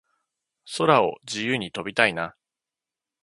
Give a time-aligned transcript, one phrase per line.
[0.77, 2.35] 空を自由に飛びたいな